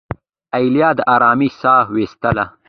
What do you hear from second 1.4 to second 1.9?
ساه